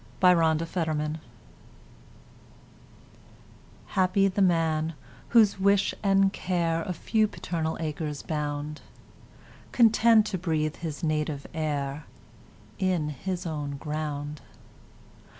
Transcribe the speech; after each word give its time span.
Y 0.19 0.33
Z 0.33 0.65
Solitude 0.65 1.19
HAPPY 3.89 4.29
the 4.29 4.41
man, 4.41 4.95
whose 5.29 5.59
wish 5.59 5.93
and 6.01 6.33
care 6.33 6.81
A 6.81 6.91
few 6.91 7.27
paternal 7.27 7.77
acres 7.79 8.23
bound, 8.23 8.81
Content 9.71 10.25
to 10.25 10.39
breathe 10.39 10.77
his 10.77 11.03
native 11.03 11.45
air 11.53 12.07
In 12.79 13.09
his 13.09 13.45
own 13.45 13.77
ground. 13.77 14.41